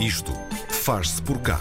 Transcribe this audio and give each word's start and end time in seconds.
Isto 0.00 0.32
faz-se 0.68 1.20
por 1.20 1.40
cá. 1.40 1.58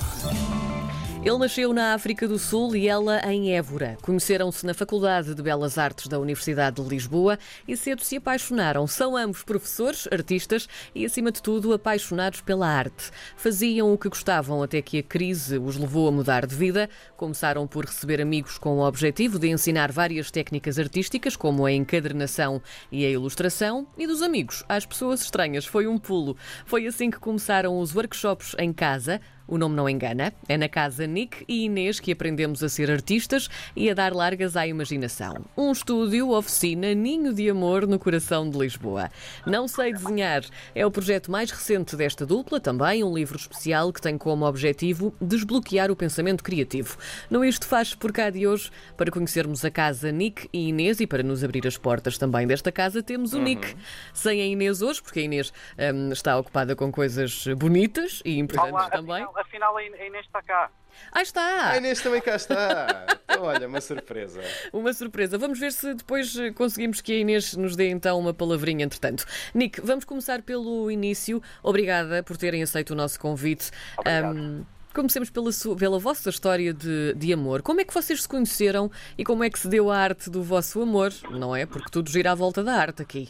Ele 1.23 1.37
nasceu 1.39 1.73
na 1.73 1.93
África 1.93 2.25
do 2.25 2.39
Sul 2.39 2.73
e 2.75 2.87
ela 2.87 3.19
em 3.29 3.53
Évora. 3.53 3.97
Conheceram-se 4.01 4.65
na 4.65 4.73
Faculdade 4.73 5.35
de 5.35 5.41
Belas 5.41 5.77
Artes 5.77 6.07
da 6.07 6.19
Universidade 6.19 6.81
de 6.81 6.87
Lisboa 6.87 7.37
e 7.67 7.75
cedo 7.75 8.01
se 8.01 8.15
apaixonaram. 8.15 8.87
São 8.87 9.17
ambos 9.17 9.43
professores, 9.43 10.07
artistas 10.09 10.69
e, 10.95 11.05
acima 11.05 11.29
de 11.29 11.41
tudo, 11.41 11.73
apaixonados 11.73 12.39
pela 12.39 12.67
arte. 12.67 13.11
Faziam 13.35 13.91
o 13.91 13.97
que 13.97 14.07
gostavam 14.07 14.63
até 14.63 14.81
que 14.81 14.99
a 14.99 15.03
crise 15.03 15.57
os 15.57 15.75
levou 15.75 16.07
a 16.07 16.11
mudar 16.11 16.45
de 16.45 16.55
vida. 16.55 16.89
Começaram 17.17 17.67
por 17.67 17.83
receber 17.83 18.21
amigos 18.21 18.57
com 18.57 18.77
o 18.77 18.87
objetivo 18.87 19.37
de 19.37 19.49
ensinar 19.49 19.91
várias 19.91 20.31
técnicas 20.31 20.79
artísticas, 20.79 21.35
como 21.35 21.65
a 21.65 21.71
encadernação 21.73 22.61
e 22.89 23.05
a 23.05 23.09
ilustração, 23.09 23.85
e 23.97 24.07
dos 24.07 24.21
amigos 24.21 24.63
às 24.69 24.85
pessoas 24.85 25.21
estranhas. 25.21 25.65
Foi 25.65 25.87
um 25.87 25.97
pulo. 25.97 26.37
Foi 26.65 26.87
assim 26.87 27.11
que 27.11 27.19
começaram 27.19 27.79
os 27.79 27.93
workshops 27.93 28.55
em 28.57 28.71
casa 28.71 29.19
o 29.47 29.57
nome 29.57 29.75
não 29.75 29.89
engana. 29.89 30.33
É 30.47 30.57
na 30.57 30.67
casa 30.67 31.07
Nick 31.07 31.45
e 31.47 31.65
Inês 31.65 31.99
que 31.99 32.11
aprendemos 32.11 32.63
a 32.63 32.69
ser 32.69 32.91
artistas 32.91 33.49
e 33.75 33.89
a 33.89 33.93
dar 33.93 34.13
largas 34.13 34.57
à 34.57 34.67
imaginação. 34.67 35.45
Um 35.55 35.71
estúdio, 35.71 36.31
oficina, 36.31 36.93
ninho 36.93 37.33
de 37.33 37.49
amor 37.49 37.87
no 37.87 37.97
coração 37.97 38.49
de 38.49 38.57
Lisboa. 38.57 39.09
Não 39.45 39.67
sei 39.67 39.93
desenhar 39.93 40.43
é 40.75 40.85
o 40.85 40.91
projeto 40.91 41.31
mais 41.31 41.51
recente 41.51 41.95
desta 41.95 42.25
dupla, 42.25 42.59
também 42.59 43.03
um 43.03 43.13
livro 43.13 43.37
especial 43.37 43.93
que 43.93 44.01
tem 44.01 44.17
como 44.17 44.45
objetivo 44.45 45.13
desbloquear 45.21 45.89
o 45.89 45.95
pensamento 45.95 46.43
criativo. 46.43 46.97
No 47.29 47.45
Isto 47.45 47.67
Faz 47.67 47.93
por 47.93 48.11
cá 48.11 48.29
de 48.29 48.47
hoje, 48.47 48.71
para 48.95 49.11
conhecermos 49.11 49.63
a 49.63 49.71
casa 49.71 50.11
Nick 50.11 50.49
e 50.53 50.69
Inês 50.69 50.99
e 50.99 51.07
para 51.07 51.21
nos 51.21 51.43
abrir 51.43 51.67
as 51.67 51.77
portas 51.77 52.17
também 52.17 52.47
desta 52.47 52.71
casa, 52.71 53.03
temos 53.03 53.33
o 53.33 53.37
uhum. 53.37 53.43
Nick. 53.43 53.75
Sem 54.13 54.41
a 54.41 54.45
Inês 54.45 54.81
hoje, 54.81 55.01
porque 55.01 55.19
a 55.19 55.23
Inês 55.23 55.53
hum, 55.93 56.11
está 56.11 56.37
ocupada 56.37 56.75
com 56.75 56.91
coisas 56.91 57.45
bonitas 57.57 58.21
e 58.23 58.39
importantes 58.39 58.73
Olá, 58.73 58.89
também. 58.89 59.15
Afinal, 59.15 59.36
afinal 59.37 59.75
a 59.77 59.83
Inês 59.83 60.25
está 60.25 60.41
cá. 60.41 60.69
Ah, 61.11 61.21
está! 61.21 61.71
A 61.71 61.77
Inês 61.77 62.01
também 62.01 62.21
cá 62.21 62.35
está. 62.35 63.05
Então, 63.23 63.43
olha, 63.43 63.67
uma 63.67 63.81
surpresa. 63.81 64.41
Uma 64.73 64.93
surpresa. 64.93 65.37
Vamos 65.37 65.59
ver 65.59 65.71
se 65.71 65.93
depois 65.93 66.35
conseguimos 66.55 67.01
que 67.01 67.11
a 67.13 67.15
Inês 67.17 67.55
nos 67.55 67.75
dê 67.75 67.89
então 67.89 68.17
uma 68.19 68.33
palavrinha 68.33 68.85
entretanto. 68.85 69.25
Nick, 69.53 69.79
vamos 69.81 70.05
começar 70.05 70.41
pelo 70.41 70.89
início. 70.89 71.41
Obrigada 71.61 72.23
por 72.23 72.37
terem 72.37 72.63
aceito 72.63 72.91
o 72.91 72.95
nosso 72.95 73.19
convite. 73.19 73.71
Um, 74.05 74.65
comecemos 74.93 75.29
pela, 75.29 75.51
sua, 75.51 75.75
pela 75.75 75.99
vossa 75.99 76.29
história 76.29 76.73
de, 76.73 77.13
de 77.13 77.31
amor. 77.31 77.61
Como 77.61 77.79
é 77.79 77.85
que 77.85 77.93
vocês 77.93 78.23
se 78.23 78.27
conheceram 78.27 78.89
e 79.17 79.23
como 79.23 79.43
é 79.43 79.49
que 79.49 79.59
se 79.59 79.67
deu 79.67 79.91
a 79.91 79.97
arte 79.97 80.29
do 80.29 80.41
vosso 80.41 80.81
amor? 80.81 81.11
Não 81.29 81.55
é? 81.55 81.65
Porque 81.65 81.91
tudo 81.91 82.09
gira 82.09 82.31
à 82.31 82.35
volta 82.35 82.63
da 82.63 82.73
arte 82.73 83.01
aqui. 83.01 83.29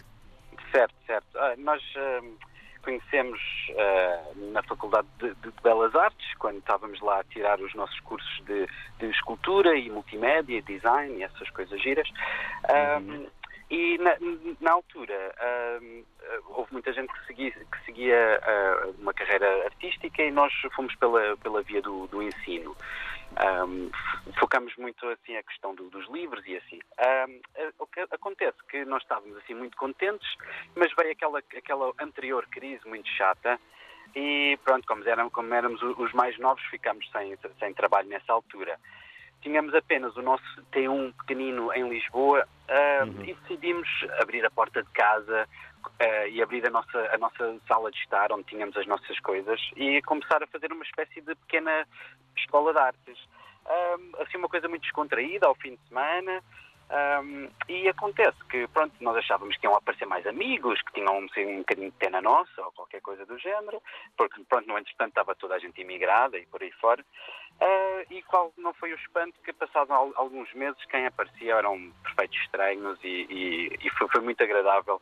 Certo, 0.72 0.95
certo. 1.05 1.38
Ah, 1.38 1.55
nós. 1.58 1.81
Uh 1.95 2.47
conhecemos 2.88 3.39
uh, 3.71 4.52
na 4.53 4.63
Faculdade 4.63 5.07
de, 5.19 5.35
de, 5.35 5.52
Belas 5.61 5.93
Artes, 5.93 6.33
quando 6.39 6.59
estávamos 6.59 7.02
lá 7.02 7.19
a 7.19 7.23
tirar 7.25 7.59
os 7.59 7.73
nossos 7.75 7.99
cursos 7.99 8.41
de, 8.45 8.66
de 8.99 9.11
escultura 9.11 9.75
e 9.75 9.89
multimédia, 9.89 10.61
design 10.61 11.17
e 11.17 11.23
essas 11.23 11.49
coisas 11.49 11.81
giras. 11.81 12.07
Uhum. 12.97 13.27
e 13.69 13.97
na, 13.97 14.16
na 14.61 14.71
altura 14.71 15.35
houve 16.49 16.71
muita 16.71 16.94
gente 16.94 17.11
que 17.11 17.27
seguia, 17.27 17.52
que 17.52 17.85
seguia 17.85 18.41
uh, 18.41 18.95
uma 19.01 19.13
carreira 19.13 19.66
artística 19.66 20.23
e 20.23 20.31
nós 20.31 20.53
fomos 20.73 20.95
pela, 20.95 21.35
pela 21.38 21.61
via 21.61 21.81
do, 21.81 22.07
do 22.07 22.23
ensino. 22.23 22.75
Um, 23.38 23.92
focamos 24.39 24.75
muito 24.78 25.08
assim 25.09 25.36
a 25.36 25.44
questão 25.44 25.75
do, 25.75 25.89
dos 25.89 26.08
livros 26.09 26.44
e 26.47 26.58
assim. 26.58 26.80
Um, 27.28 27.39
o 27.80 27.88
que 27.88 28.00
acontece 28.11 28.58
que 28.69 28.84
nós 28.86 29.02
estávamos 29.03 29.38
assim 29.38 29.53
muito 29.53 29.78
contentes, 29.78 30.28
mas 30.75 30.92
veio 30.95 31.11
aquela, 31.11 31.39
aquela 31.39 31.94
anterior 32.00 32.47
crise 32.47 32.88
muito 32.88 33.08
chata 33.09 33.59
e 34.16 34.58
pronto, 34.64 34.88
como, 34.88 35.08
éramos, 35.08 35.34
como 35.34 35.53
éramos 35.53 35.81
os 35.81 36.11
mais 36.14 36.38
novos, 36.39 36.64
ficámos 36.66 37.08
sem, 37.11 37.38
sem 37.59 37.73
trabalho 37.73 38.08
nessa 38.09 38.34
altura. 38.34 38.80
Tínhamos 39.41 39.73
apenas 39.75 40.16
o 40.17 40.22
nosso 40.22 40.44
T1 40.72 41.14
pequenino 41.19 41.72
em 41.73 41.88
Lisboa 41.88 42.47
uh, 42.68 43.06
uhum. 43.06 43.24
e 43.24 43.34
decidimos 43.35 43.88
abrir 44.19 44.44
a 44.46 44.50
porta 44.50 44.81
de 44.81 44.90
casa, 44.90 45.47
uh, 45.85 46.27
e 46.29 46.41
abrir 46.41 46.65
a 46.67 46.69
nossa, 46.69 47.09
a 47.13 47.17
nossa 47.17 47.59
sala 47.67 47.91
de 47.91 47.97
estar, 47.99 48.31
onde 48.31 48.45
tínhamos 48.45 48.75
as 48.77 48.88
nossas 48.88 49.19
coisas, 49.19 49.59
e 49.75 50.01
começar 50.03 50.41
a 50.43 50.47
fazer 50.47 50.71
uma 50.71 50.83
espécie 50.83 51.21
de 51.21 51.35
pequena 51.35 51.88
escola 52.35 52.73
de 52.73 52.79
artes. 52.79 53.17
Um, 53.67 54.21
assim, 54.21 54.38
uma 54.38 54.49
coisa 54.49 54.67
muito 54.67 54.83
descontraída 54.83 55.47
ao 55.47 55.55
fim 55.55 55.71
de 55.71 55.88
semana. 55.88 56.43
Um, 56.89 57.49
e 57.67 57.89
acontece 57.89 58.38
que, 58.49 58.65
pronto, 58.69 58.95
nós 59.01 59.17
achávamos 59.17 59.57
que 59.57 59.65
iam 59.65 59.75
aparecer 59.75 60.05
mais 60.05 60.25
amigos, 60.25 60.81
que 60.83 60.93
tinham 60.93 61.17
assim, 61.25 61.45
um 61.45 61.57
bocadinho 61.57 61.91
de 61.91 61.97
pena 61.97 62.21
nossa 62.21 62.61
ou 62.61 62.71
qualquer 62.71 63.01
coisa 63.01 63.25
do 63.25 63.38
género, 63.38 63.81
porque, 64.17 64.41
pronto, 64.47 64.67
no 64.67 64.77
entretanto 64.77 65.09
estava 65.09 65.35
toda 65.35 65.55
a 65.55 65.59
gente 65.59 65.81
imigrada 65.81 66.38
e 66.38 66.45
por 66.45 66.61
aí 66.61 66.71
fora. 66.73 67.03
Uh, 67.59 68.13
e 68.13 68.21
qual 68.23 68.53
não 68.57 68.73
foi 68.75 68.94
o 68.94 68.95
espanto 68.95 69.38
que, 69.44 69.51
passados 69.51 69.91
alguns 70.15 70.53
meses, 70.53 70.77
quem 70.85 71.07
aparecia 71.07 71.55
eram 71.55 71.91
perfeitos 72.03 72.39
estranhos 72.41 72.99
e, 73.03 73.25
e, 73.29 73.77
e 73.81 73.89
foi, 73.97 74.07
foi, 74.07 74.21
muito 74.21 74.41
agradável 74.44 75.01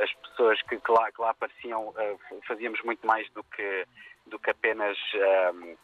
as 0.00 0.12
pessoas 0.14 0.60
que, 0.62 0.78
que, 0.78 0.92
lá, 0.92 1.10
que 1.12 1.20
lá 1.20 1.30
apareciam 1.30 1.88
uh, 1.88 2.20
fazíamos 2.46 2.80
muito 2.82 3.06
mais 3.06 3.28
do 3.30 3.44
que, 3.44 3.86
do 4.26 4.38
que 4.38 4.50
apenas 4.50 4.96
uh, 5.14 5.76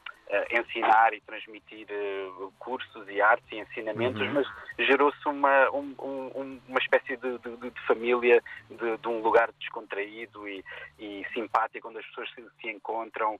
ensinar 0.50 1.14
e 1.14 1.20
transmitir 1.20 1.86
uh, 1.90 2.52
cursos 2.58 3.08
e 3.08 3.20
artes 3.20 3.46
e 3.52 3.58
ensinamentos, 3.58 4.20
uhum. 4.20 4.34
mas 4.34 4.46
gerou-se 4.78 5.28
uma, 5.28 5.70
um, 5.70 5.94
um, 6.00 6.60
uma 6.66 6.78
espécie 6.80 7.16
de, 7.16 7.38
de, 7.38 7.70
de 7.70 7.86
família, 7.86 8.42
de, 8.68 8.96
de, 8.96 9.08
um 9.08 9.20
lugar 9.20 9.52
descontraído 9.60 10.48
e, 10.48 10.64
e, 10.98 11.24
simpático, 11.32 11.88
onde 11.88 11.98
as 11.98 12.06
pessoas 12.06 12.28
se, 12.34 12.44
se 12.60 12.68
encontram, 12.68 13.38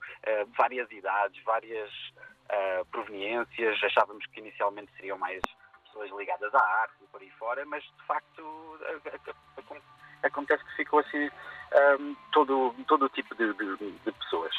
várias 0.57 0.91
idades, 0.93 1.43
várias 1.45 1.91
proveniências. 2.93 3.83
Achávamos 3.83 4.25
que 4.27 4.39
inicialmente 4.39 4.93
seriam 4.97 5.19
mais 5.19 5.43
pessoas 5.97 6.11
ligadas 6.19 6.55
à 6.55 6.61
arte 6.83 6.95
e 7.03 7.07
por 7.07 7.21
aí 7.21 7.31
fora, 7.39 7.65
mas 7.65 7.83
de 7.83 8.07
facto 8.07 8.79
acontece 10.23 10.65
que 10.65 10.77
ficou 10.77 11.01
assim 11.01 11.31
um, 12.01 12.15
todo, 12.33 12.75
todo 12.87 13.09
tipo 13.11 13.35
de, 13.35 13.53
de, 13.55 13.93
de 13.93 14.13
pessoas. 14.13 14.55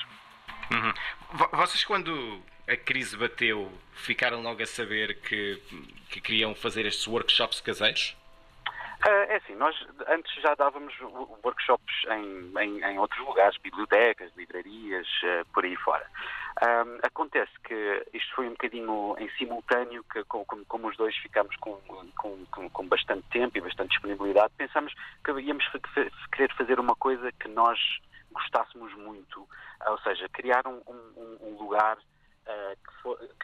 Uhum. 0.72 0.94
Vocês, 1.54 1.86
quando 1.86 2.42
a 2.68 2.76
crise 2.76 3.16
bateu, 3.16 3.72
ficaram 3.94 4.42
logo 4.42 4.62
a 4.62 4.66
saber 4.66 5.22
que, 5.22 5.62
que 6.10 6.20
queriam 6.20 6.54
fazer 6.56 6.86
estes 6.86 7.08
workshops 7.08 7.62
caseiros? 7.62 8.18
É 9.10 9.38
assim, 9.38 9.56
nós 9.56 9.74
antes 10.08 10.34
já 10.42 10.54
dávamos 10.56 10.94
workshops 11.42 11.96
em, 12.10 12.52
em, 12.60 12.84
em 12.84 13.00
outros 13.00 13.26
lugares, 13.26 13.58
bibliotecas, 13.60 14.36
livrarias, 14.36 15.08
eh, 15.24 15.46
por 15.54 15.64
aí 15.64 15.78
fora. 15.78 16.06
Um, 16.62 17.00
acontece 17.02 17.52
que 17.64 18.06
isto 18.14 18.36
foi 18.36 18.48
um 18.48 18.52
bocadinho 18.52 19.16
em 19.18 19.30
simultâneo, 19.38 20.04
que 20.12 20.26
como, 20.26 20.46
como 20.66 20.90
os 20.90 20.98
dois 20.98 21.16
ficámos 21.18 21.56
com, 21.58 21.80
com, 22.18 22.70
com, 22.70 22.88
bastante 22.88 23.24
tempo 23.30 23.58
e 23.58 23.62
bastante 23.62 23.92
disponibilidade, 23.92 24.52
pensamos 24.58 24.94
que 25.24 25.32
íamos 25.40 25.66
querer 26.34 26.54
fazer 26.56 26.78
uma 26.78 26.96
coisa 26.96 27.32
que 27.32 27.48
nós 27.48 27.80
gostássemos 28.32 28.94
muito, 28.96 29.48
ou 29.86 29.98
seja, 30.00 30.28
criar 30.30 30.68
um, 30.68 30.82
um, 30.86 31.38
um 31.42 31.58
lugar 31.64 31.98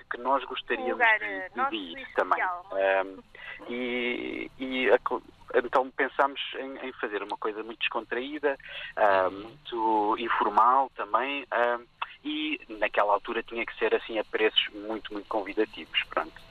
que, 0.10 0.18
nós 0.18 0.44
gostaríamos 0.46 0.94
um 0.94 0.94
lugar, 0.94 1.20
de, 1.20 1.70
de 1.70 2.02
ir 2.02 2.14
também. 2.16 2.44
e, 3.70 4.52
e 4.58 4.90
a, 4.90 4.98
então 5.54 5.90
pensamos 5.92 6.40
em, 6.56 6.88
em, 6.88 6.94
fazer 6.94 7.22
uma 7.22 7.38
coisa 7.38 7.64
muito 7.64 7.80
descontraída, 7.80 8.58
uh, 8.98 9.32
muito 9.32 10.18
informal 10.18 10.90
também. 10.96 11.44
Uh, 11.44 11.86
e 12.24 12.60
naquela 12.80 13.14
altura 13.14 13.44
tinha 13.44 13.66
que 13.66 13.78
ser 13.78 13.94
assim 13.94 14.18
a 14.18 14.24
preços 14.24 14.70
muito, 14.74 15.12
muito 15.12 15.28
convidativos. 15.28 16.04
Pronto. 16.10 16.42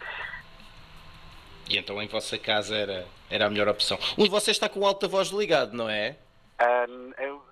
E 1.68 1.78
então 1.78 2.00
em 2.02 2.08
vossa 2.08 2.38
casa 2.38 2.76
era, 2.76 3.06
era 3.30 3.46
a 3.46 3.50
melhor 3.50 3.68
opção. 3.68 3.98
Um 4.18 4.24
de 4.24 4.30
vocês 4.30 4.56
está 4.56 4.68
com 4.68 4.80
o 4.80 4.86
alta 4.86 5.08
voz 5.08 5.28
ligado, 5.28 5.72
não 5.72 5.88
é? 5.88 6.16
Uh, 6.60 7.14
eu 7.18 7.42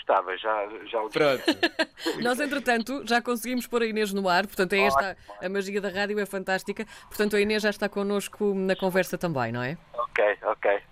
estava, 0.00 0.36
já, 0.36 0.68
já 0.86 1.02
o 1.02 1.10
Pronto. 1.10 1.44
Nós, 2.22 2.40
entretanto, 2.40 3.02
já 3.06 3.20
conseguimos 3.20 3.66
pôr 3.66 3.82
a 3.82 3.86
Inês 3.86 4.12
no 4.12 4.28
ar, 4.28 4.46
portanto, 4.46 4.72
é 4.72 4.80
esta 4.80 5.16
a 5.40 5.48
magia 5.48 5.80
da 5.80 5.88
rádio 5.88 6.18
é 6.18 6.26
fantástica. 6.26 6.86
Portanto, 7.08 7.36
a 7.36 7.40
Inês 7.40 7.62
já 7.62 7.70
está 7.70 7.88
connosco 7.88 8.54
na 8.54 8.74
conversa 8.74 9.18
também, 9.18 9.52
não 9.52 9.62
é? 9.62 9.76
Ok, 10.12 10.38
ok. 10.42 10.82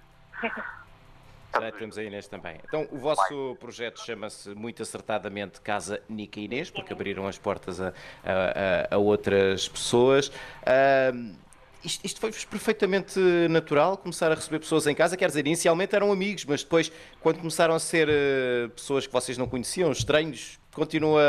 Já 1.52 1.72
temos 1.72 1.98
a 1.98 2.02
Inês 2.02 2.26
também. 2.26 2.58
Então, 2.64 2.88
o 2.90 2.98
vosso 2.98 3.56
projeto 3.60 4.00
chama-se 4.00 4.54
muito 4.54 4.82
acertadamente 4.82 5.60
Casa 5.60 6.00
Nica 6.08 6.40
Inês, 6.40 6.70
porque 6.70 6.92
abriram 6.92 7.26
as 7.26 7.36
portas 7.36 7.80
a, 7.80 7.92
a, 8.24 8.94
a 8.94 8.98
outras 8.98 9.68
pessoas. 9.68 10.28
Uh, 10.28 11.34
isto, 11.84 12.06
isto 12.06 12.20
foi-vos 12.20 12.44
perfeitamente 12.44 13.18
natural, 13.48 13.96
começar 13.96 14.30
a 14.30 14.34
receber 14.34 14.60
pessoas 14.60 14.86
em 14.86 14.94
casa? 14.94 15.16
Quer 15.16 15.26
dizer, 15.26 15.46
inicialmente 15.46 15.94
eram 15.94 16.12
amigos, 16.12 16.44
mas 16.44 16.62
depois, 16.62 16.90
quando 17.20 17.38
começaram 17.38 17.74
a 17.74 17.80
ser 17.80 18.08
uh, 18.08 18.70
pessoas 18.70 19.06
que 19.06 19.12
vocês 19.12 19.36
não 19.36 19.48
conheciam, 19.48 19.90
estranhos, 19.90 20.58
continua 20.72 21.22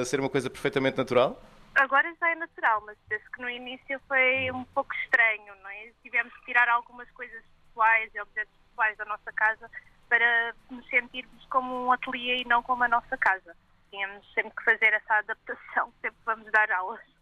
a 0.00 0.04
ser 0.04 0.18
uma 0.18 0.30
coisa 0.30 0.48
perfeitamente 0.48 0.96
natural? 0.96 1.40
Agora 1.76 2.12
já 2.18 2.30
é 2.30 2.34
natural, 2.34 2.82
mas 2.86 2.96
penso 3.08 3.30
que 3.32 3.42
no 3.42 3.50
início 3.50 4.00
foi 4.08 4.50
um 4.50 4.64
pouco 4.64 4.94
estranho, 4.94 5.54
não 5.62 5.70
é? 5.70 5.92
Tivemos 6.02 6.32
que 6.34 6.46
tirar 6.46 6.68
algumas 6.68 7.10
coisas 7.10 7.42
pessoais 7.68 8.10
e 8.14 8.20
objetos 8.20 8.54
pessoais 8.70 8.96
da 8.96 9.04
nossa 9.04 9.30
casa 9.32 9.70
para 10.08 10.54
nos 10.70 10.86
sentirmos 10.88 11.44
como 11.46 11.86
um 11.86 11.92
ateliê 11.92 12.42
e 12.42 12.48
não 12.48 12.62
como 12.62 12.84
a 12.84 12.88
nossa 12.88 13.16
casa. 13.18 13.54
tínhamos 13.90 14.26
sempre 14.32 14.52
que 14.56 14.64
fazer 14.64 14.92
essa 14.92 15.18
adaptação, 15.18 15.92
sempre 16.00 16.18
vamos 16.24 16.50
dar 16.50 16.70
aulas. 16.72 17.15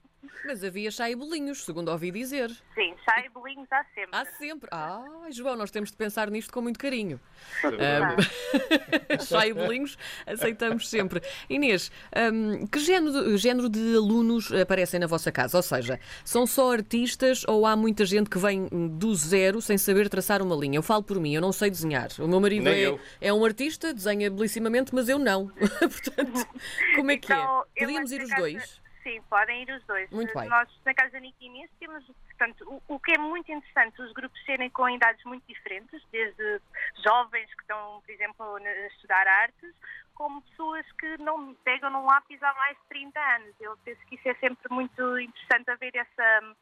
Mas 0.44 0.62
havia 0.62 0.91
chá 0.91 1.11
e 1.11 1.17
bolinhos, 1.17 1.65
segundo 1.65 1.91
ouvi 1.91 2.11
dizer. 2.11 2.50
Sim, 2.75 2.94
chá 3.05 3.25
e 3.25 3.29
bolinhos 3.29 3.67
há 3.71 3.85
sempre. 3.94 4.11
Há 4.12 4.25
sempre. 4.25 4.69
Ah, 4.73 5.26
João, 5.31 5.56
nós 5.56 5.71
temos 5.71 5.91
de 5.91 5.97
pensar 5.97 6.31
nisto 6.31 6.53
com 6.53 6.61
muito 6.61 6.79
carinho. 6.79 7.21
Um... 7.65 9.19
chá 9.25 9.47
e 9.47 9.53
bolinhos 9.53 9.97
aceitamos 10.26 10.88
sempre. 10.88 11.21
Inês, 11.49 11.91
um, 12.32 12.67
que 12.67 12.79
género, 12.79 13.37
género 13.37 13.69
de 13.69 13.97
alunos 13.97 14.53
aparecem 14.53 15.00
na 15.00 15.06
vossa 15.06 15.32
casa? 15.32 15.56
Ou 15.56 15.62
seja, 15.62 15.99
são 16.25 16.47
só 16.47 16.73
artistas 16.73 17.44
ou 17.47 17.67
há 17.67 17.77
muita 17.77 18.05
gente 18.05 18.29
que 18.29 18.38
vem 18.38 18.69
do 18.99 19.15
zero 19.15 19.61
sem 19.61 19.79
saber 19.79 20.09
traçar 20.09 20.43
uma 20.43 20.56
linha? 20.56 20.79
Eu 20.79 20.82
falo 20.82 21.03
por 21.03 21.19
mim, 21.19 21.35
eu 21.35 21.41
não 21.41 21.53
sei 21.53 21.70
desenhar. 21.70 22.09
O 22.19 22.29
meu 22.29 22.41
marido 22.41 22.69
é, 22.69 22.99
é, 23.20 23.32
um 23.32 23.44
artista, 23.44 23.93
desenha 23.93 24.31
belíssimamente, 24.31 24.94
mas 24.94 25.09
eu 25.09 25.19
não. 25.19 25.49
Portanto, 25.79 26.49
como 26.97 27.11
é 27.11 27.17
que 27.17 27.32
então, 27.32 27.65
é? 27.77 27.81
Podíamos 27.81 28.12
ir 28.12 28.23
os 28.23 28.31
casa... 28.31 28.41
dois? 28.41 28.84
Sim, 29.05 29.21
podem 29.29 29.62
ir 29.62 29.71
os 29.71 29.85
dois. 29.85 30.11
Muito 30.11 30.33
bem. 30.33 30.49
Nós, 30.49 30.67
na 30.85 30.95
Casa 30.95 31.19
Inês, 31.19 31.71
temos, 31.79 32.05
portanto, 32.06 32.65
o, 32.67 32.95
o, 32.95 32.99
que 32.99 33.12
é 33.12 33.19
muito 33.19 33.53
interessante, 33.53 34.01
os 34.01 34.12
grupos 34.12 34.43
serem 34.47 34.71
com 34.71 34.89
idades 34.89 35.23
muito 35.25 35.47
diferentes, 35.47 36.03
desde 36.11 36.61
jovens 37.06 37.53
que 37.55 37.61
estão, 37.61 38.01
por 38.01 38.11
exemplo, 38.11 38.56
a 38.56 38.87
estudar 38.87 39.29
artes, 39.29 39.75
como 40.15 40.41
pessoas 40.43 40.91
que 40.93 41.19
não 41.19 41.55
pegam 41.56 41.91
num 41.91 42.06
lápis 42.06 42.43
há 42.43 42.55
mais 42.55 42.79
de 42.79 42.85
30 42.89 43.21
anos. 43.21 43.55
Eu 43.61 43.77
penso 43.85 44.01
que 44.06 44.15
isso 44.15 44.29
é 44.29 44.35
sempre 44.37 44.73
muito 44.73 45.19
interessante 45.19 45.71
haver 45.71 45.95
essa, 45.95 46.55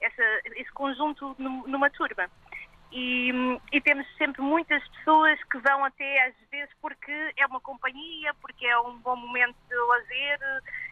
essa, 0.00 0.40
esse 0.56 0.72
conjunto 0.72 1.36
numa 1.38 1.90
turma. 1.90 2.28
E, 2.96 3.32
e, 3.72 3.80
temos 3.80 4.06
sempre 4.16 4.40
muitas 4.40 4.86
pessoas 4.90 5.42
que 5.50 5.58
vão 5.58 5.84
até 5.84 6.28
às 6.28 6.34
vezes 6.48 6.72
porque 6.80 7.10
é 7.36 7.44
uma 7.44 7.60
companhia, 7.60 8.32
porque 8.34 8.64
é 8.64 8.78
um 8.78 8.96
bom 8.98 9.16
momento 9.16 9.56
de 9.68 9.74
lazer 9.74 10.38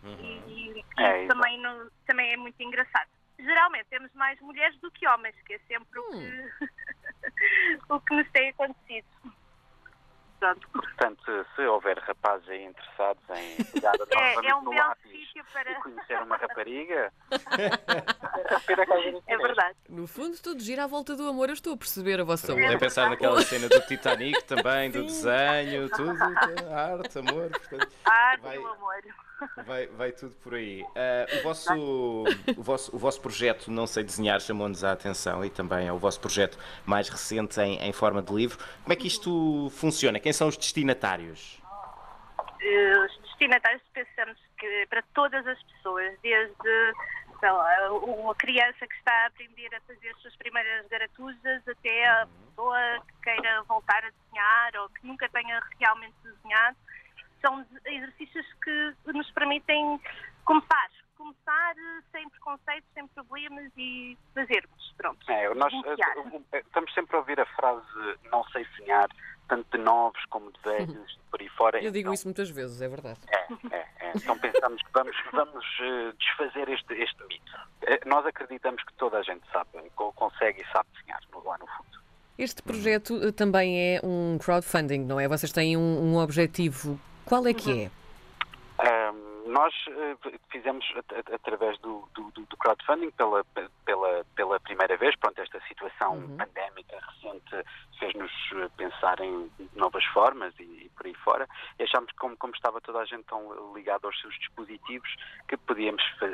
uhum. 0.03 0.43
e, 0.49 0.81
e 0.81 0.85
é, 0.99 1.27
também, 1.29 1.61
não, 1.61 1.89
também 2.05 2.33
é 2.33 2.37
muito 2.37 2.61
engraçado. 2.61 3.09
Geralmente 3.39 3.87
temos 3.89 4.13
mais 4.15 4.41
mulheres 4.41 4.77
do 4.81 4.91
que 4.91 5.07
homens, 5.07 5.37
que 5.47 5.55
é 5.55 5.59
sempre 5.61 6.01
hum. 6.01 6.05
o, 6.09 6.11
que, 6.11 7.93
o 7.95 8.01
que 8.01 8.15
nos 8.17 8.31
tem 8.33 8.49
acontecido. 8.49 9.07
Pronto. 10.43 10.69
Portanto, 10.73 11.47
se 11.55 11.63
houver 11.63 11.97
rapazes 11.99 12.49
aí 12.49 12.65
interessados 12.65 13.23
em 13.31 13.65
pegar 13.65 13.93
é, 14.11 14.49
é 14.49 14.57
um 14.57 14.63
no 14.63 14.73
lápis 14.73 15.33
para... 15.53 15.71
e 15.71 15.75
conhecer 15.77 16.21
uma 16.21 16.37
rapariga, 16.37 17.13
é 19.29 19.37
verdade. 19.37 19.77
No 19.89 20.07
fundo, 20.09 20.37
tudo 20.43 20.61
gira 20.61 20.85
à 20.85 20.87
volta 20.89 21.15
do 21.15 21.29
amor, 21.29 21.49
eu 21.49 21.55
estou 21.55 21.75
a 21.75 21.77
perceber 21.77 22.21
a 22.21 22.25
vossa 22.25 22.53
É 22.53 22.77
pensar 22.77 23.09
naquela 23.09 23.41
cena 23.43 23.69
do 23.69 23.81
Titanic 23.83 24.43
também, 24.45 24.91
do 24.91 25.05
desenho, 25.05 25.89
tudo, 25.91 26.19
arte, 26.73 27.19
amor. 27.19 27.51
Portanto, 27.51 27.93
arte 28.05 28.43
vai... 28.43 28.57
e 28.57 28.59
o 28.59 28.67
amor. 28.67 29.03
Vai, 29.67 29.87
vai 29.87 30.13
tudo 30.13 30.35
por 30.37 30.55
aí. 30.55 30.83
Uh, 30.83 31.39
o, 31.39 31.43
vosso, 31.43 32.25
o, 32.57 32.63
vosso, 32.63 32.97
o 32.97 32.99
vosso 32.99 33.21
projeto 33.21 33.71
Não 33.71 33.87
Sei 33.87 34.05
Desenhar 34.05 34.41
chamou-nos 34.41 34.85
a 34.85 34.93
atenção 34.93 35.45
e 35.45 35.51
também 35.51 35.87
é 35.87 35.93
o 35.93 35.99
vosso 35.99 36.21
projeto 36.21 36.59
mais 36.87 37.09
recente 37.09 37.61
em, 37.61 37.79
em 37.83 37.93
forma 37.93 38.23
de 38.23 38.33
livro. 38.33 38.59
Como 38.83 38.93
é 38.93 38.97
que 38.97 39.07
isto 39.07 39.71
funciona? 39.75 40.21
Quem 40.21 40.32
são 40.33 40.49
os 40.49 40.57
destinatários? 40.57 41.61
Eh, 42.61 42.99
os 42.99 43.19
destinatários 43.23 43.83
pensamos 43.93 44.39
que 44.59 44.87
para 44.89 45.03
todas 45.15 45.47
as 45.47 45.63
pessoas, 45.65 46.19
desde 46.23 46.93
lá, 47.51 47.93
uma 47.93 48.35
criança 48.37 48.87
que 48.87 48.95
está 48.95 49.13
a 49.25 49.27
aprender 49.27 49.75
a 49.75 49.81
fazer 49.81 50.11
as 50.11 50.19
suas 50.23 50.37
primeiras 50.37 50.87
garatuzas 50.89 51.67
até 51.67 52.07
a 52.07 52.27
pessoa 52.27 52.79
que 53.09 53.23
queira 53.25 53.63
voltar 53.65 54.05
a 54.05 54.11
desenhar 54.11 54.77
ou 54.77 54.89
que 54.91 55.07
nunca 55.07 55.29
tenha 55.31 55.61
realmente 55.81 56.15
desenhado 56.23 56.77
são 57.41 57.67
exercícios 57.85 58.47
que 58.63 58.95
nos 59.13 59.29
permitem 59.33 60.01
começar. 60.45 60.91
Começar 61.17 61.75
sem 62.11 62.29
preconceitos, 62.31 62.89
sem 62.95 63.07
problemas 63.09 63.71
e 63.77 64.17
fazermos. 64.35 64.95
Pronto. 64.97 65.31
É, 65.31 65.53
nós 65.55 65.73
eh, 65.73 65.97
eh, 66.53 66.59
estamos 66.59 66.93
sempre 66.95 67.17
a 67.17 67.19
ouvir 67.21 67.41
a 67.41 67.47
frase 67.47 68.19
não 68.31 68.45
sei 68.49 68.65
sonhar, 68.77 69.09
tanto 69.53 69.77
de 69.77 69.85
novos 69.85 70.25
como 70.31 70.51
de 70.51 70.61
velhos, 70.65 71.19
por 71.31 71.39
aí 71.39 71.49
fora. 71.51 71.77
Eu 71.79 71.91
digo 71.91 72.07
então, 72.07 72.15
isso 72.15 72.27
muitas 72.27 72.49
vezes, 72.49 72.81
é 72.81 72.89
verdade. 72.89 73.19
É, 73.29 73.77
é, 73.77 73.87
é. 74.01 74.13
Então 74.17 74.39
pensamos 74.39 74.81
que 74.81 74.89
vamos, 74.95 75.15
vamos 75.31 75.65
uh, 75.81 76.17
desfazer 76.19 76.71
este, 76.71 76.95
este 76.95 77.23
mito. 77.27 77.53
nós 78.07 78.25
acreditamos 78.25 78.83
que 78.83 78.95
toda 78.95 79.19
a 79.19 79.23
gente 79.23 79.43
sabe, 79.53 79.69
consegue 79.95 80.63
e 80.63 80.73
sabe 80.73 80.89
desenhar 80.95 81.21
lá 81.45 81.59
no 81.59 81.67
fundo. 81.67 82.03
Este 82.39 82.63
projeto 82.63 83.31
também 83.33 83.79
é 83.79 84.01
um 84.03 84.39
crowdfunding, 84.39 85.01
não 85.01 85.21
é? 85.21 85.29
Vocês 85.29 85.53
têm 85.53 85.77
um, 85.77 86.15
um 86.15 86.17
objetivo 86.17 86.99
qual 87.27 87.47
é 87.47 87.53
que 87.53 87.85
é? 87.85 87.91
Nós 89.53 89.75
uh, 89.89 90.41
fizemos 90.51 90.83
at 90.97 91.31
através 91.31 91.79
do, 91.81 92.09
do, 92.15 92.31
do, 92.31 92.57
crowdfunding 92.57 93.11
pela, 93.11 93.45
pela, 93.85 94.25
pela 94.35 94.59
primeira 94.61 94.97
vez. 94.97 95.15
Pronto, 95.17 95.39
esta 95.39 95.61
situação 95.69 96.15
uhum. 96.15 96.37
pandémica 96.39 96.99
recente 96.99 97.69
fez-nos 97.99 98.33
eh, 98.55 98.69
pensar 98.79 99.21
em 99.21 99.51
novas 99.77 100.05
formas 100.07 100.55
e, 100.59 100.63
e, 100.63 100.91
por 100.97 101.05
aí 101.05 101.15
fora. 101.17 101.47
E 101.79 101.83
achámos 101.83 102.11
que, 102.13 102.17
como, 102.17 102.35
como 102.39 102.55
estava 102.55 102.81
toda 102.81 103.01
a 103.01 103.05
gente 103.05 103.25
tão 103.25 103.75
ligada 103.75 104.07
aos 104.07 104.19
seus 104.23 104.35
dispositivos, 104.39 105.15
que 105.49 105.59
podíamos 105.59 106.03
fa 106.19 106.27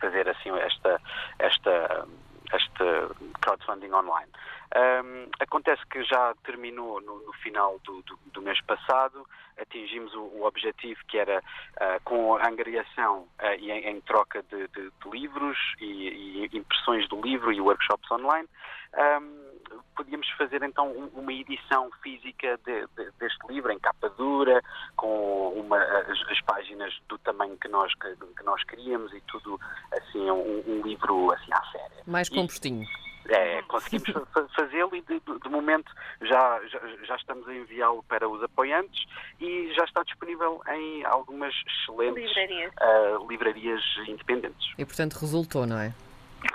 fazer 0.00 0.28
assim 0.28 0.50
esta, 0.58 1.00
esta, 1.40 2.06
esta 2.52 3.14
crowdfunding 3.40 3.92
online. 3.92 4.30
Um, 4.76 5.30
acontece 5.40 5.82
que 5.86 6.04
já 6.04 6.34
terminou 6.44 7.00
no, 7.00 7.24
no 7.24 7.32
final 7.34 7.78
do, 7.84 8.02
do, 8.02 8.18
do, 8.34 8.42
mês 8.42 8.60
passado, 8.60 9.26
atingimos 9.58 10.12
o, 10.14 10.20
o 10.20 10.44
objetivo 10.44 11.00
que 11.08 11.16
era 11.16 11.38
uh, 11.38 12.00
com 12.04 12.36
a 12.36 12.46
angariação 12.46 13.20
uh, 13.20 13.54
e 13.58 13.70
em, 13.70 13.88
em, 13.88 14.00
troca 14.02 14.42
de, 14.42 14.68
de, 14.68 14.90
de 14.90 15.10
livros 15.10 15.56
e, 15.80 16.48
e, 16.52 16.58
impressões 16.58 17.08
do 17.08 17.18
livro 17.22 17.50
e 17.50 17.60
workshops 17.62 18.10
online. 18.10 18.46
Um, 18.94 19.48
podíamos 19.96 20.28
fazer 20.32 20.62
então 20.62 20.92
uma 21.14 21.32
edição 21.32 21.90
física 22.02 22.58
de, 22.64 22.86
deste 23.18 23.46
livro 23.48 23.72
em 23.72 23.78
capa 23.78 24.10
dura, 24.10 24.62
com 24.96 25.48
uma, 25.48 25.78
as, 25.78 26.20
as, 26.30 26.40
páginas 26.42 26.94
do 27.08 27.18
tamanho 27.18 27.56
que 27.56 27.68
nós, 27.68 27.92
que, 27.94 28.14
que 28.16 28.44
nós 28.44 28.62
queríamos 28.64 29.12
e 29.14 29.20
tudo 29.22 29.58
assim, 29.92 30.30
um, 30.30 30.62
um 30.66 30.82
livro 30.82 31.32
assim 31.32 31.52
à 31.52 31.62
séria. 31.72 32.02
Mais 32.06 32.28
compostinho. 32.28 32.82
E, 32.84 33.07
é, 33.28 33.62
conseguimos 33.62 34.08
fazê-lo 34.54 34.94
e 34.96 35.02
de, 35.02 35.20
de, 35.20 35.48
momento 35.48 35.92
já, 36.22 36.60
já, 36.66 36.80
já 37.04 37.16
estamos 37.16 37.46
a 37.48 37.54
enviá-lo 37.54 38.02
para 38.04 38.28
os 38.28 38.42
apoiantes 38.42 39.04
e 39.40 39.72
já 39.74 39.84
está 39.84 40.02
disponível 40.02 40.60
em 40.68 41.04
algumas 41.04 41.54
excelentes 41.66 42.24
livrarias, 42.24 42.72
uh, 42.80 43.28
livrarias 43.28 43.82
independentes. 44.06 44.72
E 44.78 44.84
portanto 44.84 45.14
resultou, 45.14 45.66
não 45.66 45.78
é? 45.78 45.92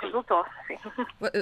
Resultou, 0.00 0.44
sim. 0.66 0.78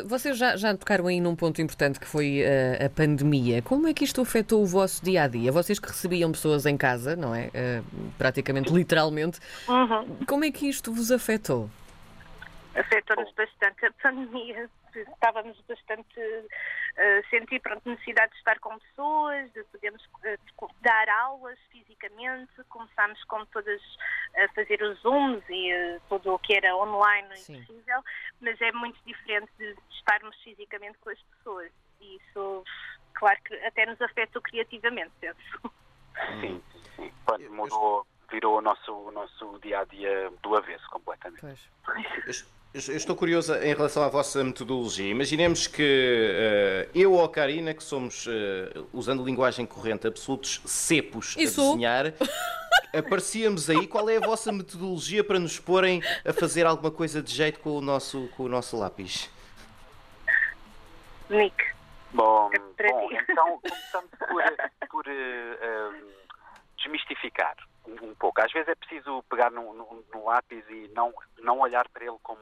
Vocês 0.04 0.36
já, 0.36 0.56
já 0.56 0.76
tocaram 0.76 1.06
aí 1.06 1.20
num 1.20 1.36
ponto 1.36 1.62
importante 1.62 2.00
que 2.00 2.06
foi 2.06 2.42
uh, 2.42 2.86
a 2.86 2.90
pandemia. 2.90 3.62
Como 3.62 3.86
é 3.86 3.94
que 3.94 4.04
isto 4.04 4.20
afetou 4.20 4.62
o 4.62 4.66
vosso 4.66 5.02
dia 5.04 5.22
a 5.22 5.28
dia? 5.28 5.52
Vocês 5.52 5.78
que 5.78 5.86
recebiam 5.86 6.32
pessoas 6.32 6.66
em 6.66 6.76
casa, 6.76 7.14
não 7.14 7.32
é? 7.34 7.46
Uh, 7.48 8.12
praticamente, 8.18 8.72
literalmente. 8.72 9.38
Uhum. 9.68 10.24
Como 10.26 10.44
é 10.44 10.50
que 10.50 10.68
isto 10.68 10.92
vos 10.92 11.12
afetou? 11.12 11.70
Afetou-nos 12.74 13.32
bastante 13.34 13.86
a 13.86 13.92
pandemia 14.02 14.68
estávamos 15.00 15.60
bastante 15.62 16.20
a 16.20 17.20
uh, 17.20 17.28
sentir 17.30 17.60
pronto, 17.60 17.88
necessidade 17.88 18.32
de 18.32 18.38
estar 18.38 18.58
com 18.60 18.78
pessoas, 18.78 19.52
de 19.52 19.64
podermos 19.64 20.02
uh, 20.04 20.70
dar 20.80 21.08
aulas 21.08 21.58
fisicamente, 21.70 22.52
começámos 22.68 23.22
como 23.24 23.46
todas 23.46 23.80
a 24.36 24.48
fazer 24.54 24.82
os 24.82 25.00
Zooms 25.00 25.42
e 25.48 25.72
uh, 25.72 26.00
tudo 26.08 26.34
o 26.34 26.38
que 26.38 26.54
era 26.54 26.76
online 26.76 27.28
e 27.34 27.58
possível, 27.58 28.02
mas 28.40 28.60
é 28.60 28.72
muito 28.72 28.98
diferente 29.04 29.50
de 29.58 29.76
estarmos 29.90 30.36
fisicamente 30.42 30.98
com 30.98 31.10
as 31.10 31.20
pessoas 31.22 31.72
e 32.00 32.16
isso, 32.16 32.64
claro 33.14 33.38
que 33.44 33.54
até 33.64 33.86
nos 33.86 34.00
afetou 34.00 34.42
criativamente, 34.42 35.12
penso. 35.20 35.72
Sim, 36.40 36.62
sim. 36.96 37.12
Pronto, 37.24 37.52
mudou, 37.52 38.06
virou 38.30 38.58
o 38.58 38.60
nosso, 38.60 38.92
o 38.92 39.10
nosso 39.10 39.58
dia 39.60 39.80
a 39.80 39.84
dia 39.84 40.30
do 40.42 40.56
avesso 40.56 40.88
completamente. 40.90 41.40
Pois. 41.40 42.61
Eu 42.74 42.96
estou 42.96 43.14
curioso 43.14 43.54
em 43.56 43.74
relação 43.74 44.02
à 44.02 44.08
vossa 44.08 44.42
metodologia. 44.42 45.06
Imaginemos 45.06 45.66
que 45.66 45.82
uh, 45.82 46.90
eu 46.98 47.12
ou 47.12 47.22
a 47.22 47.28
Karina, 47.28 47.74
que 47.74 47.82
somos, 47.82 48.26
uh, 48.26 48.88
usando 48.94 49.22
linguagem 49.22 49.66
corrente, 49.66 50.06
absolutos 50.06 50.62
cepos 50.64 51.36
Isso. 51.36 51.60
a 51.60 51.64
desenhar, 51.64 52.06
aparecíamos 52.96 53.68
aí. 53.68 53.86
Qual 53.86 54.08
é 54.08 54.16
a 54.16 54.20
vossa 54.20 54.50
metodologia 54.50 55.22
para 55.22 55.38
nos 55.38 55.60
porem 55.60 56.02
a 56.24 56.32
fazer 56.32 56.64
alguma 56.64 56.90
coisa 56.90 57.22
de 57.22 57.30
jeito 57.30 57.60
com 57.60 57.76
o 57.76 57.82
nosso, 57.82 58.30
com 58.38 58.44
o 58.44 58.48
nosso 58.48 58.78
lápis? 58.78 59.30
Nick. 61.28 61.54
Bom, 62.10 62.50
bom 62.50 63.08
então 63.12 63.60
começamos 63.60 64.10
por, 64.18 64.88
por 64.88 65.04
uh, 65.06 66.06
desmistificar 66.78 67.54
um, 67.86 68.14
pouco. 68.14 68.40
Às 68.40 68.52
vezes 68.52 68.68
é 68.68 68.74
preciso 68.74 69.22
pegar 69.24 69.50
no, 69.50 69.72
no, 69.74 70.04
no, 70.12 70.24
lápis 70.24 70.64
e 70.68 70.90
não, 70.94 71.12
não 71.38 71.60
olhar 71.60 71.88
para 71.88 72.04
ele 72.04 72.16
como 72.22 72.40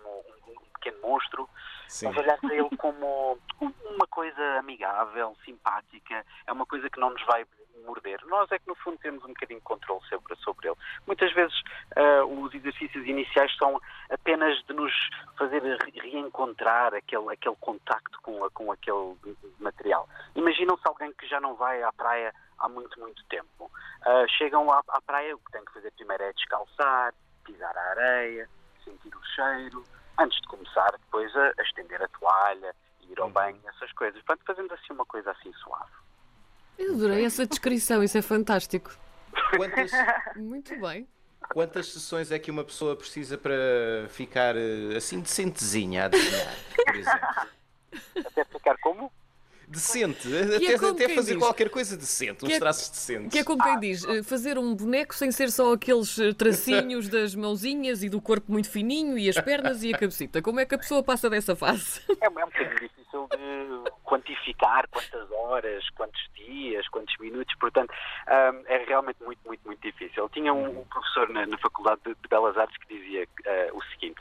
pequeno 0.80 1.00
monstro, 1.02 1.48
Sim. 1.88 2.06
mas 2.06 2.16
olhar 2.16 2.38
para 2.38 2.54
ele 2.54 2.76
como 2.76 3.38
uma 3.60 4.06
coisa 4.06 4.42
amigável, 4.58 5.36
simpática, 5.44 6.24
é 6.46 6.52
uma 6.52 6.66
coisa 6.66 6.88
que 6.88 6.98
não 6.98 7.10
nos 7.10 7.24
vai 7.26 7.44
morder. 7.84 8.20
Nós 8.26 8.50
é 8.52 8.58
que 8.58 8.68
no 8.68 8.74
fundo 8.74 8.98
temos 8.98 9.24
um 9.24 9.28
bocadinho 9.28 9.58
de 9.58 9.64
controle 9.64 10.00
sobre, 10.08 10.34
sobre 10.36 10.68
ele. 10.68 10.76
muitas 11.06 11.32
vezes 11.32 11.54
uh, 11.96 12.24
os 12.42 12.54
exercícios 12.54 13.06
iniciais 13.06 13.54
são 13.56 13.80
apenas 14.10 14.62
de 14.64 14.72
nos 14.74 14.92
fazer 15.38 15.62
reencontrar 15.94 16.94
aquele, 16.94 17.32
aquele 17.32 17.56
contacto 17.56 18.20
com, 18.22 18.48
com 18.50 18.72
aquele 18.72 19.16
material. 19.58 20.08
Imaginam 20.34 20.76
se 20.76 20.86
alguém 20.86 21.12
que 21.12 21.26
já 21.26 21.40
não 21.40 21.54
vai 21.54 21.82
à 21.82 21.92
praia 21.92 22.34
há 22.58 22.68
muito, 22.68 22.98
muito 23.00 23.24
tempo. 23.24 23.70
Uh, 24.06 24.28
chegam 24.36 24.70
à, 24.70 24.82
à 24.88 25.00
praia, 25.00 25.34
o 25.34 25.38
que 25.38 25.52
tem 25.52 25.64
que 25.64 25.72
fazer 25.72 25.90
primeiro 25.92 26.22
é 26.22 26.32
descalçar, 26.32 27.14
pisar 27.44 27.76
a 27.76 27.90
areia, 27.90 28.48
sentir 28.84 29.14
o 29.14 29.24
cheiro, 29.24 29.84
antes 30.18 30.40
de 30.40 30.48
começar 30.48 30.90
depois 30.92 31.34
a, 31.36 31.52
a 31.58 31.62
estender 31.62 32.02
a 32.02 32.08
toalha, 32.08 32.74
ir 33.08 33.18
ao 33.18 33.26
uhum. 33.26 33.32
banho, 33.32 33.60
essas 33.66 33.92
coisas. 33.92 34.20
Portanto, 34.22 34.46
fazemos 34.46 34.72
assim 34.72 34.92
uma 34.92 35.06
coisa 35.06 35.30
assim 35.30 35.52
suave. 35.54 35.90
Eu 36.78 36.94
adorei 36.94 37.24
essa 37.24 37.46
descrição, 37.46 38.02
isso 38.02 38.16
é 38.16 38.22
fantástico. 38.22 38.90
Quantas... 39.56 39.90
Muito 40.36 40.78
bem. 40.80 41.06
Quantas 41.52 41.88
sessões 41.88 42.30
é 42.30 42.38
que 42.38 42.50
uma 42.50 42.64
pessoa 42.64 42.94
precisa 42.94 43.36
para 43.36 44.08
ficar 44.08 44.54
eh, 44.56 44.96
assim 44.96 45.20
decentezinha 45.20 46.04
a 46.04 46.08
desenhar, 46.08 46.54
por 46.86 46.94
exemplo? 46.96 47.28
Até 48.24 48.44
ficar 48.44 48.78
como? 48.78 49.12
Decente, 49.70 50.28
até, 50.28 50.72
é 50.72 50.90
até 50.90 51.14
fazer 51.14 51.34
diz, 51.34 51.42
qualquer 51.42 51.70
coisa 51.70 51.96
decente, 51.96 52.44
uns 52.44 52.52
é, 52.52 52.58
traços 52.58 52.90
decentes. 52.90 53.32
Que 53.32 53.38
é 53.38 53.44
como 53.44 53.62
quem 53.62 53.78
diz, 53.80 54.04
eh, 54.04 54.22
fazer 54.22 54.58
um 54.58 54.74
boneco 54.74 55.14
sem 55.14 55.30
ser 55.30 55.50
só 55.50 55.72
aqueles 55.72 56.18
eh, 56.18 56.32
tracinhos 56.32 57.08
das 57.10 57.34
mãozinhas 57.34 58.02
e 58.02 58.08
do 58.08 58.20
corpo 58.20 58.50
muito 58.50 58.68
fininho 58.68 59.16
e 59.16 59.28
as 59.28 59.40
pernas 59.40 59.82
e 59.82 59.94
a 59.94 59.98
cabecita. 59.98 60.42
Como 60.42 60.58
é 60.60 60.66
que 60.66 60.74
a 60.74 60.78
pessoa 60.78 61.02
passa 61.02 61.30
dessa 61.30 61.54
fase? 61.54 62.02
É, 62.20 62.26
é 62.26 62.28
um 62.28 62.32
bocadinho 62.32 62.80
difícil 62.80 63.28
de 63.30 63.90
quantificar 64.04 64.88
quantas 64.88 65.30
horas, 65.30 65.88
quantos 65.90 66.20
dias, 66.34 66.88
quantos 66.88 67.16
minutos, 67.18 67.54
portanto 67.58 67.92
um, 68.26 68.62
é 68.66 68.84
realmente 68.86 69.22
muito, 69.22 69.40
muito, 69.46 69.64
muito 69.64 69.80
difícil. 69.80 70.28
Tinha 70.30 70.52
um, 70.52 70.80
um 70.80 70.84
professor 70.84 71.28
na, 71.28 71.46
na, 71.46 71.58
Faculdade 71.58 72.00
de, 72.04 72.14
de, 72.14 72.28
Belas 72.28 72.56
Artes 72.56 72.76
que 72.78 72.94
dizia 72.94 73.24
uh, 73.24 73.76
o 73.76 73.82
seguinte, 73.84 74.20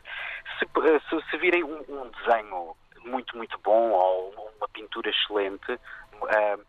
se, 0.59 0.65
se, 0.65 1.29
se 1.29 1.37
virem 1.37 1.63
um, 1.63 1.79
um 1.89 2.11
desenho 2.11 2.75
muito, 3.09 3.35
muito 3.35 3.57
bom 3.59 3.91
ou 3.91 4.53
uma 4.57 4.67
pintura 4.69 5.09
excelente, 5.09 5.73
uh, 5.73 6.65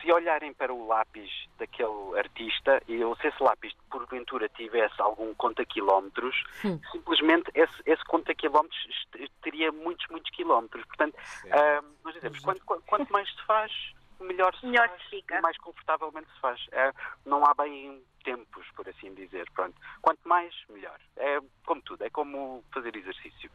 se 0.00 0.12
olharem 0.12 0.52
para 0.52 0.72
o 0.72 0.86
lápis 0.86 1.30
daquele 1.58 2.18
artista, 2.18 2.82
e 2.88 2.98
se 3.20 3.28
esse 3.28 3.42
lápis 3.42 3.74
porventura 3.90 4.48
tivesse 4.48 5.00
algum 5.00 5.34
conta-quilómetros, 5.34 6.34
hum. 6.64 6.80
simplesmente 6.90 7.50
esse, 7.54 7.82
esse 7.84 8.04
conta-quilómetros 8.04 9.06
teria 9.42 9.70
muitos, 9.72 10.06
muitos 10.08 10.30
quilómetros. 10.30 10.84
Portanto, 10.86 11.14
uh, 11.14 11.86
nós 12.04 12.14
dizemos, 12.14 12.38
quanto, 12.40 12.64
quanto, 12.64 13.12
mais 13.12 13.28
se 13.28 13.42
faz, 13.46 13.72
melhor 14.20 14.54
se 14.56 14.66
melhor 14.66 14.88
faz, 14.88 15.02
fica. 15.04 15.40
mais 15.40 15.56
confortavelmente 15.58 16.30
se 16.32 16.40
faz. 16.40 16.60
Uh, 16.68 16.94
não 17.26 17.44
há 17.44 17.54
bem 17.54 18.02
tempos, 18.24 18.66
por 18.74 18.88
assim 18.88 19.12
dizer. 19.14 19.50
Pronto. 19.52 19.74
Quanto 20.00 20.26
mais, 20.26 20.54
melhor. 20.68 20.98
É 21.16 21.40
como 21.66 21.82
tudo, 21.82 22.04
é 22.04 22.10
como 22.10 22.64
fazer 22.72 22.96
exercício. 22.96 23.50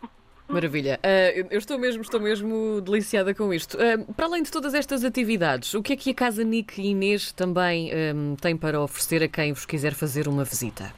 Maravilha. 0.50 0.98
Uh, 1.04 1.48
eu 1.50 1.58
estou 1.58 1.78
mesmo, 1.78 2.02
estou 2.02 2.20
mesmo 2.20 2.80
deliciada 2.80 3.34
com 3.34 3.52
isto. 3.52 3.76
Uh, 3.76 4.12
para 4.14 4.26
além 4.26 4.42
de 4.42 4.50
todas 4.50 4.74
estas 4.74 5.04
atividades, 5.04 5.74
o 5.74 5.82
que 5.82 5.92
é 5.92 5.96
que 5.96 6.10
a 6.10 6.14
Casa 6.14 6.44
Nick 6.44 6.80
e 6.80 6.90
Inês 6.90 7.32
também 7.32 7.90
um, 8.14 8.36
tem 8.36 8.56
para 8.56 8.80
oferecer 8.80 9.22
a 9.22 9.28
quem 9.28 9.52
vos 9.52 9.64
quiser 9.64 9.94
fazer 9.94 10.28
uma 10.28 10.44
visita? 10.44 10.92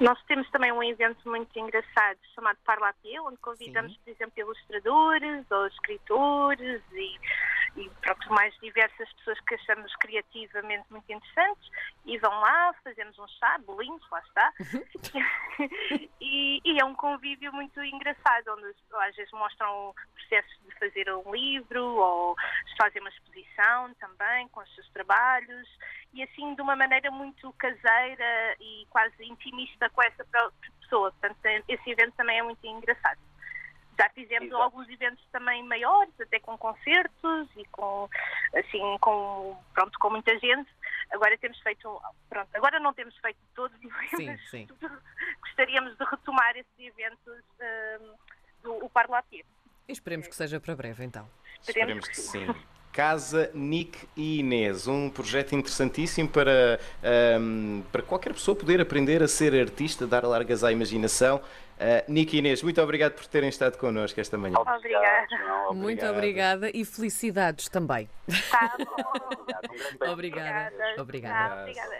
Nós 0.00 0.18
temos 0.26 0.50
também 0.50 0.72
um 0.72 0.82
evento 0.82 1.28
muito 1.28 1.56
engraçado 1.56 2.18
chamado 2.34 2.58
Parlapier, 2.64 3.22
onde 3.22 3.36
convidamos, 3.36 3.92
Sim. 3.92 3.98
por 4.04 4.10
exemplo, 4.10 4.32
ilustradores 4.36 5.50
ou 5.50 5.66
escritores 5.68 6.82
e 6.92 7.18
e 7.76 7.90
pronto, 8.00 8.32
mais 8.32 8.54
diversas 8.60 9.12
pessoas 9.14 9.40
que 9.40 9.54
achamos 9.54 9.94
criativamente 9.96 10.84
muito 10.90 11.10
interessantes 11.10 11.70
e 12.04 12.18
vão 12.18 12.32
lá, 12.40 12.74
fazemos 12.84 13.18
um 13.18 13.26
chá, 13.28 13.58
bolinhos, 13.58 14.02
lá 14.10 14.20
está. 14.20 14.52
e, 16.20 16.60
e, 16.64 16.80
é 16.80 16.84
um 16.84 16.94
convívio 16.94 17.52
muito 17.52 17.82
engraçado, 17.82 18.48
onde 18.56 18.74
às 19.08 19.16
vezes 19.16 19.32
mostram 19.32 19.94
processos 20.14 20.58
de 20.64 20.78
fazer 20.78 21.12
um 21.14 21.34
livro 21.34 21.84
ou 21.84 22.36
fazem 22.80 23.00
uma 23.00 23.10
exposição 23.10 23.94
também 23.94 24.48
com 24.48 24.60
os 24.60 24.74
seus 24.74 24.88
trabalhos 24.90 25.68
e 26.12 26.22
assim 26.22 26.54
de 26.54 26.62
uma 26.62 26.76
maneira 26.76 27.10
muito 27.10 27.52
caseira 27.54 28.56
e 28.60 28.86
quase 28.90 29.24
intimista 29.24 29.90
com 29.90 30.02
essa 30.02 30.24
pessoa. 30.80 31.12
Portanto, 31.12 31.64
esse 31.68 31.90
evento 31.90 32.12
também 32.16 32.38
é 32.38 32.42
muito 32.42 32.64
engraçado. 32.64 33.18
Já 33.96 34.08
fizemos 34.10 34.48
Exato. 34.48 34.62
alguns 34.62 34.88
eventos 34.88 35.24
também 35.30 35.62
maiores, 35.64 36.12
até 36.20 36.40
com 36.40 36.58
concertos 36.58 37.48
e 37.56 37.64
com 37.66 38.08
assim 38.54 38.98
com 39.00 39.56
pronto 39.72 39.98
com 39.98 40.10
muita 40.10 40.38
gente. 40.38 40.70
Agora 41.10 41.36
temos 41.38 41.58
feito 41.60 42.00
pronto, 42.28 42.48
agora 42.54 42.80
não 42.80 42.92
temos 42.92 43.16
feito 43.18 43.38
todos, 43.54 43.78
sim, 43.78 44.26
mas 44.26 44.50
sim. 44.50 44.68
gostaríamos 45.42 45.96
de 45.96 46.04
retomar 46.04 46.56
esses 46.56 46.78
eventos 46.78 47.42
um, 48.64 48.80
do 48.80 48.88
Parlapier. 48.90 49.44
Esperemos 49.86 50.26
que 50.26 50.34
seja 50.34 50.58
para 50.58 50.74
breve 50.74 51.04
então. 51.04 51.28
Esperemos, 51.60 52.08
Esperemos 52.08 52.08
que 52.08 52.16
sim. 52.16 52.73
Casa 52.94 53.50
Nick 53.52 54.08
e 54.16 54.38
Inês, 54.38 54.86
um 54.86 55.10
projeto 55.10 55.52
interessantíssimo 55.56 56.28
para, 56.28 56.78
um, 57.40 57.82
para 57.90 58.02
qualquer 58.02 58.32
pessoa 58.32 58.54
poder 58.54 58.80
aprender 58.80 59.20
a 59.20 59.26
ser 59.26 59.52
artista, 59.52 60.06
dar 60.06 60.24
largas 60.24 60.62
à 60.62 60.70
imaginação. 60.70 61.38
Uh, 61.74 62.04
Nick 62.06 62.36
e 62.36 62.38
Inês, 62.38 62.62
muito 62.62 62.80
obrigado 62.80 63.14
por 63.14 63.26
terem 63.26 63.48
estado 63.48 63.76
connosco 63.78 64.20
esta 64.20 64.38
manhã. 64.38 64.56
Obrigada. 64.56 65.72
Muito 65.72 66.06
obrigada 66.06 66.70
e 66.72 66.84
felicidades 66.84 67.68
também. 67.68 68.08
Tá 68.48 68.76
bom. 68.78 70.06
obrigada. 70.12 70.12
Obrigada. 70.12 71.02
Obrigada. 71.02 71.62
obrigada. 71.62 71.94